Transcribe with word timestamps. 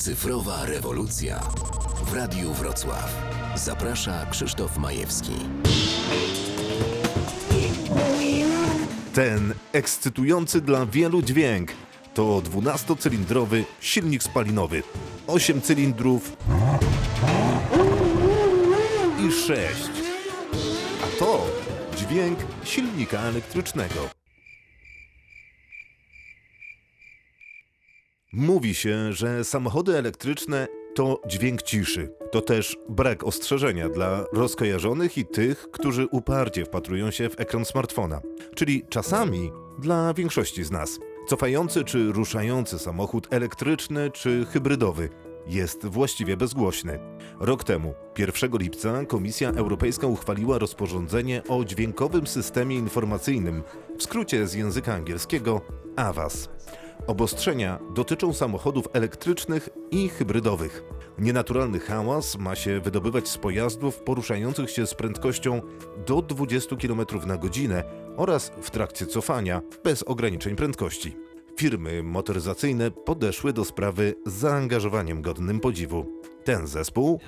Cyfrowa 0.00 0.64
rewolucja 0.64 1.40
w 2.04 2.12
Radiu 2.12 2.52
Wrocław. 2.52 3.22
Zaprasza 3.54 4.26
Krzysztof 4.30 4.78
Majewski. 4.78 5.32
Ten 9.14 9.54
ekscytujący 9.72 10.60
dla 10.60 10.86
wielu 10.86 11.22
dźwięk 11.22 11.72
to 12.14 12.22
12-cylindrowy 12.22 13.64
silnik 13.80 14.22
spalinowy. 14.22 14.82
8 15.26 15.60
cylindrów 15.60 16.36
i 19.28 19.32
6. 19.32 19.90
A 21.04 21.18
to 21.18 21.46
dźwięk 21.96 22.38
silnika 22.64 23.20
elektrycznego. 23.20 24.19
Mówi 28.32 28.74
się, 28.74 29.12
że 29.12 29.44
samochody 29.44 29.98
elektryczne 29.98 30.68
to 30.94 31.20
dźwięk 31.26 31.62
ciszy. 31.62 32.10
To 32.32 32.40
też 32.40 32.76
brak 32.88 33.24
ostrzeżenia 33.24 33.88
dla 33.88 34.24
rozkojarzonych 34.32 35.18
i 35.18 35.26
tych, 35.26 35.70
którzy 35.70 36.06
uparcie 36.06 36.64
wpatrują 36.64 37.10
się 37.10 37.30
w 37.30 37.40
ekran 37.40 37.64
smartfona. 37.64 38.20
Czyli 38.54 38.84
czasami 38.88 39.52
dla 39.78 40.14
większości 40.14 40.64
z 40.64 40.70
nas. 40.70 40.98
Cofający 41.28 41.84
czy 41.84 42.12
ruszający 42.12 42.78
samochód 42.78 43.26
elektryczny 43.30 44.10
czy 44.10 44.46
hybrydowy 44.52 45.08
jest 45.46 45.86
właściwie 45.86 46.36
bezgłośny. 46.36 46.98
Rok 47.40 47.64
temu, 47.64 47.94
1 48.18 48.50
lipca, 48.58 49.04
Komisja 49.04 49.50
Europejska 49.50 50.06
uchwaliła 50.06 50.58
rozporządzenie 50.58 51.42
o 51.48 51.64
dźwiękowym 51.64 52.26
systemie 52.26 52.76
informacyjnym, 52.76 53.62
w 53.98 54.02
skrócie 54.02 54.46
z 54.46 54.54
języka 54.54 54.94
angielskiego 54.94 55.60
AWAS. 55.96 56.48
Obostrzenia 57.06 57.78
dotyczą 57.94 58.32
samochodów 58.32 58.88
elektrycznych 58.92 59.68
i 59.90 60.08
hybrydowych. 60.08 60.82
Nienaturalny 61.18 61.80
hałas 61.80 62.38
ma 62.38 62.54
się 62.56 62.80
wydobywać 62.80 63.28
z 63.28 63.38
pojazdów 63.38 63.98
poruszających 63.98 64.70
się 64.70 64.86
z 64.86 64.94
prędkością 64.94 65.62
do 66.06 66.22
20 66.22 66.76
km 66.76 67.00
na 67.26 67.36
godzinę 67.36 67.84
oraz 68.16 68.52
w 68.62 68.70
trakcie 68.70 69.06
cofania 69.06 69.62
bez 69.84 70.02
ograniczeń 70.02 70.56
prędkości. 70.56 71.16
Firmy 71.56 72.02
motoryzacyjne 72.02 72.90
podeszły 72.90 73.52
do 73.52 73.64
sprawy 73.64 74.14
z 74.26 74.32
zaangażowaniem 74.32 75.22
godnym 75.22 75.60
podziwu. 75.60 76.06
Ten 76.44 76.66
zespół 76.66 77.20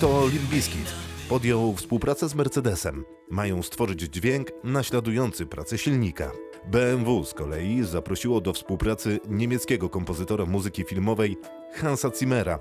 to 0.00 0.28
Limp. 0.28 1.07
Podjął 1.28 1.74
współpracę 1.74 2.28
z 2.28 2.34
Mercedesem. 2.34 3.04
Mają 3.30 3.62
stworzyć 3.62 4.00
dźwięk 4.00 4.48
naśladujący 4.64 5.46
pracę 5.46 5.78
silnika. 5.78 6.32
BMW 6.70 7.24
z 7.24 7.34
kolei 7.34 7.84
zaprosiło 7.84 8.40
do 8.40 8.52
współpracy 8.52 9.20
niemieckiego 9.28 9.88
kompozytora 9.88 10.46
muzyki 10.46 10.84
filmowej 10.84 11.36
Hansa 11.74 12.10
Zimmera, 12.18 12.58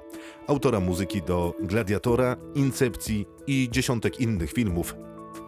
autora 0.48 0.80
muzyki 0.80 1.22
do 1.22 1.54
Gladiatora, 1.60 2.36
Incepcji 2.56 3.26
i 3.48 3.70
dziesiątek 3.72 4.20
innych 4.20 4.54
filmów. 4.54 4.96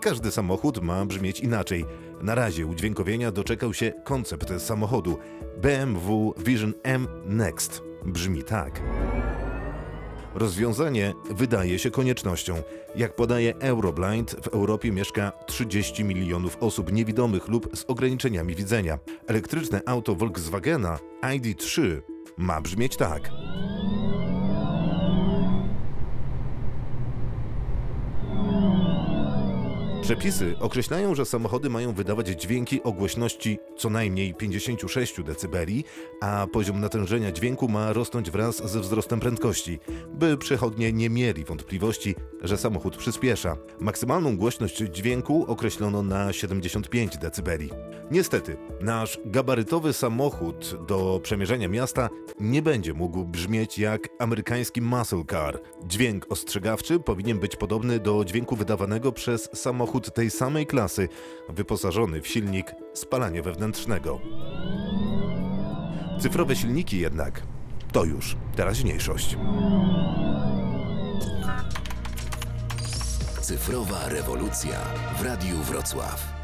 Każdy 0.02 0.32
samochód 0.32 0.82
ma 0.82 1.06
brzmieć 1.06 1.40
inaczej. 1.40 1.86
Na 2.22 2.36
razie 2.36 2.66
udźwiękowienia 2.66 3.32
doczekał 3.32 3.74
się 3.74 3.94
koncept 4.04 4.62
samochodu 4.62 5.18
BMW 5.62 6.34
Vision 6.38 6.74
M 6.84 7.08
Next. 7.26 7.82
Brzmi 8.06 8.44
tak. 8.44 8.82
Rozwiązanie 10.36 11.14
wydaje 11.30 11.80
się 11.80 11.92
koniecznością. 11.92 12.54
Jak 12.96 13.16
podaje 13.16 13.56
Euroblind, 13.60 14.32
w 14.32 14.48
Europie 14.48 14.92
mieszka 14.92 15.32
30 15.46 16.04
milionów 16.04 16.58
osób 16.60 16.92
niewidomych 16.92 17.48
lub 17.48 17.78
z 17.78 17.86
ograniczeniami 17.88 18.56
widzenia. 18.56 19.00
Elektryczne 19.28 19.82
auto 19.86 20.16
Volkswagena 20.16 21.00
ID3 21.22 22.02
ma 22.38 22.62
brzmieć 22.62 22.98
tak. 22.98 23.32
Przepisy 30.10 30.56
określają, 30.60 31.16
że 31.16 31.26
samochody 31.26 31.70
mają 31.70 31.94
wydawać 31.94 32.28
dźwięki 32.28 32.84
o 32.84 32.92
głośności 32.92 33.60
co 33.78 33.90
najmniej 33.90 34.34
56 34.34 35.16
dB, 35.24 35.58
a 36.22 36.48
poziom 36.52 36.80
natężenia 36.80 37.32
dźwięku 37.32 37.68
ma 37.68 37.94
rosnąć 37.94 38.32
wraz 38.32 38.72
ze 38.72 38.80
wzrostem 38.80 39.20
prędkości, 39.20 39.80
by 40.14 40.38
przechodnie 40.38 40.94
nie 40.94 41.10
mieli 41.10 41.44
wątpliwości, 41.44 42.16
że 42.42 42.58
samochód 42.58 42.98
przyspiesza. 42.98 43.58
Maksymalną 43.80 44.38
głośność 44.38 44.78
dźwięku 44.78 45.46
określono 45.48 46.04
na 46.04 46.34
75 46.34 47.18
dB. 47.18 47.58
Niestety, 48.12 48.58
nasz 48.82 49.20
gabarytowy 49.26 49.94
samochód 49.94 50.86
do 50.88 51.20
przemierzenia 51.24 51.68
miasta 51.68 52.10
nie 52.40 52.62
będzie 52.62 52.94
mógł 52.94 53.26
brzmieć 53.26 53.80
jak 53.80 54.10
amerykański 54.20 54.82
muscle 54.82 55.24
car. 55.30 55.62
Dźwięk 55.88 56.26
ostrzegawczy 56.30 57.00
powinien 57.00 57.40
być 57.40 57.56
podobny 57.56 58.00
do 58.00 58.26
dźwięku 58.26 58.56
wydawanego 58.56 59.12
przez 59.12 59.50
samochód 59.54 59.99
tej 60.06 60.30
samej 60.30 60.68
klasy, 60.68 61.10
wyposażony 61.50 62.22
w 62.22 62.28
silnik 62.28 62.76
spalania 62.94 63.42
wewnętrznego. 63.42 64.20
Cyfrowe 66.20 66.56
silniki 66.56 67.00
jednak 67.00 67.42
to 67.92 68.04
już 68.04 68.36
teraźniejszość. 68.56 69.38
Cyfrowa 73.42 74.10
rewolucja 74.10 74.80
w 75.20 75.22
Radiu 75.22 75.58
Wrocław. 75.58 76.39